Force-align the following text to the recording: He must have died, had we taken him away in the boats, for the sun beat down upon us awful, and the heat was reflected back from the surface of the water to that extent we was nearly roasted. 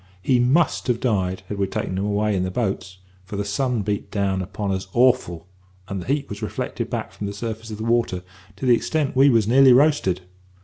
He 0.23 0.39
must 0.39 0.87
have 0.87 0.99
died, 0.99 1.43
had 1.47 1.59
we 1.59 1.67
taken 1.67 1.95
him 1.95 2.05
away 2.05 2.35
in 2.35 2.41
the 2.41 2.49
boats, 2.49 2.97
for 3.23 3.35
the 3.35 3.45
sun 3.45 3.83
beat 3.83 4.09
down 4.09 4.41
upon 4.41 4.71
us 4.71 4.87
awful, 4.93 5.45
and 5.87 6.01
the 6.01 6.07
heat 6.07 6.27
was 6.27 6.41
reflected 6.41 6.89
back 6.89 7.11
from 7.11 7.27
the 7.27 7.33
surface 7.33 7.69
of 7.69 7.77
the 7.77 7.83
water 7.83 8.23
to 8.55 8.65
that 8.65 8.73
extent 8.73 9.15
we 9.15 9.29
was 9.29 9.47
nearly 9.47 9.73
roasted. 9.73 10.21